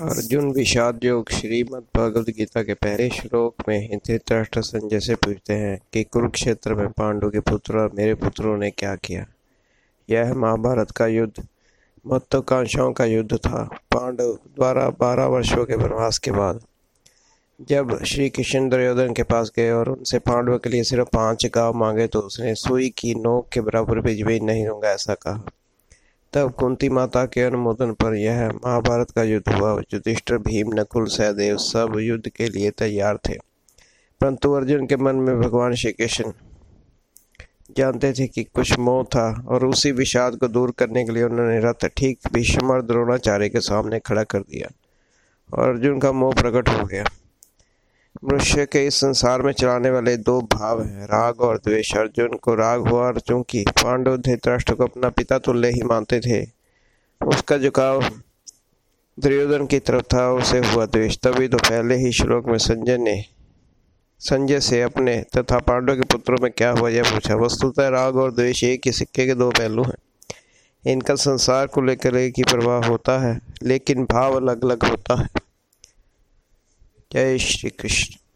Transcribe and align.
अर्जुन 0.00 0.50
विषाद 0.52 1.04
योग 1.04 1.30
श्रीमद 1.30 1.84
भगवद 1.96 2.28
गीता 2.28 2.62
के 2.62 2.74
पहले 2.74 3.08
श्लोक 3.10 3.62
में 3.68 3.98
धृतराष्ट्र 4.06 4.62
संजय 4.62 5.00
से 5.00 5.14
पूछते 5.14 5.54
हैं 5.54 5.78
कि 5.92 6.02
कुरुक्षेत्र 6.04 6.74
में 6.74 6.88
पांडु 6.88 7.30
के 7.30 7.40
पुत्र 7.40 7.78
और 7.78 7.90
मेरे 7.94 8.14
पुत्रों 8.14 8.56
ने 8.58 8.70
क्या 8.70 8.94
किया? 8.96 9.24
यह 10.08 10.32
महाभारत 10.34 10.90
का 10.90 11.06
युद्ध, 11.06 11.46
महत्वाकांक्षाओं 12.04 12.92
का 12.92 13.04
युद्ध 13.04 13.36
था। 13.36 13.64
पांडव 13.94 14.32
द्वारा 14.56 14.88
बारह 15.00 15.26
वर्षों 15.26 15.64
के 15.64 15.74
वनवास 15.74 16.18
के 16.18 16.30
बाद, 16.30 16.60
जब 17.60 18.02
श्री 18.04 18.28
कृष्ण 18.30 18.68
दुर्योधन 18.68 19.12
के 19.12 19.22
पास 19.22 19.52
गए 19.56 19.70
और 19.70 19.88
उनसे 19.88 20.18
पांडवों 20.18 20.58
के 20.58 20.70
लिए 20.70 20.82
सिर्फ़ 20.84 21.08
पाँच 21.12 21.46
गाँव 21.46 21.76
मांगे 21.76 22.06
तो 22.06 22.20
उसने 22.20 22.54
सुई 22.54 22.88
की 22.98 23.14
नोक 23.14 23.48
के 23.48 23.60
बराबर 23.60 24.00
भी 24.00 24.14
ज़मीन 24.14 24.44
नहीं 24.44 24.66
दूँगा 24.66 24.90
ऐसा 24.90 25.14
कहा। 25.14 25.42
तब 26.32 26.52
कुंती 26.52 26.88
माता 26.88 27.24
के 27.26 27.40
अनुमोदन 27.40 27.92
पर 27.92 28.14
यह 28.14 28.48
महाभारत 28.48 29.10
का 29.10 29.22
युद्ध 29.22 29.52
हुआ। 29.52 29.80
युधिष्ठिर, 29.94 30.38
भीम, 30.38 30.70
नकुल, 30.74 31.06
सहदेव 31.06 31.56
सब 31.56 31.92
युद्ध 31.98 32.28
के 32.28 32.48
लिए 32.48 32.70
तैयार 32.70 33.16
थे। 33.16 33.34
परंतु 34.20 34.52
अर्जुन 34.52 34.86
के 34.86 34.96
मन 34.96 35.16
में 35.16 35.40
भगवान 35.40 35.74
श्री 35.74 35.92
कृष्ण 35.92 36.32
जानते 37.76 38.12
थे 38.12 38.26
कि 38.26 38.44
कुछ 38.44 38.78
मोह 38.78 39.04
था 39.04 39.44
और 39.48 39.66
उसी 39.66 39.92
विषाद 39.92 40.36
को 40.36 40.48
दूर 40.48 40.70
करने 40.78 41.04
के 41.04 41.12
लिए 41.12 41.22
उन्होंने 41.22 41.58
रथ 41.58 41.86
ठीक 41.96 42.18
भीष्म 42.32 42.66
और 42.66 42.82
द्रोणाचार्य 42.82 43.48
के 43.48 43.60
सामने 43.60 43.98
खड़ा 43.98 44.24
कर 44.24 44.40
दिया 44.40 44.68
और 45.58 45.68
अर्जुन 45.68 45.98
का 45.98 46.12
मोह 46.12 46.34
प्रकट 46.34 46.68
हो 46.68 46.86
गया। 46.86 47.04
मनुष्य 48.24 48.64
के 48.66 48.84
इस 48.86 48.94
संसार 48.94 49.42
में 49.42 49.52
चलाने 49.52 49.90
वाले 49.90 50.16
दो 50.16 50.40
भाव 50.52 50.82
हैं, 50.82 51.04
राग 51.04 51.40
और 51.40 51.58
द्वेष। 51.58 51.94
अर्जुन 51.96 52.36
को 52.42 52.54
राग 52.54 52.88
हुआ 52.88 53.00
और 53.00 53.20
चूँकि 53.20 53.64
पांडव 53.72 54.16
धृतराष्ट्र 54.16 54.74
को 54.74 54.84
अपना 54.84 55.08
पिता 55.08 55.38
तुल्य 55.38 55.68
ही 55.68 55.82
मानते 55.82 56.20
थे। 56.20 56.42
उसका 57.20 57.58
झुकाव 57.58 58.02
दुर्योधन 59.18 59.66
की 59.66 59.78
तरफ़ 59.78 60.02
था, 60.14 60.30
उसे 60.32 60.58
हुआ 60.58 60.86
द्वेष। 60.86 61.18
तभी 61.18 61.48
तो 61.48 61.58
पहले 61.58 61.96
ही 61.96 62.12
श्लोक 62.12 62.46
में 62.46 62.58
संजय 62.58 62.98
ने, 62.98 63.22
संजय 64.20 64.60
से 64.60 64.82
अपने 64.82 65.16
तथा 65.36 65.58
पांडव 65.58 65.94
के 65.94 66.02
पुत्रों 66.02 66.38
में 66.42 66.50
क्या 66.52 66.70
हुआ 66.70 66.88
यह 66.88 67.10
पूछा। 67.12 67.36
वस्तुतः 67.36 67.88
राग 67.88 68.16
और 68.16 68.32
द्वेष 68.32 68.64
एक 68.64 68.86
ही 68.86 68.92
सिक्के 68.92 69.26
के 69.26 69.34
दो 69.34 69.50
पहलू 69.50 69.84
हैं। 69.84 69.96
इनका 70.84 71.14
संसार 71.14 71.66
को 71.66 71.80
लेकर 71.80 72.16
एक 72.16 72.34
ही 72.36 72.42
प्रभाव 72.44 72.84
होता 72.84 73.18
है, 73.18 73.38
लेकिन 73.62 74.04
भाव 74.04 74.36
अलग 74.36 74.64
अलग 74.64 74.84
होता 74.84 75.22
है। 75.22 75.28
जय 77.12 77.38
श्री 77.38 77.70
कृष्ण। 77.70 78.27